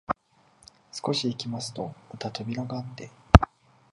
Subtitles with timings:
[0.91, 3.11] 少し行きますとまた扉があって、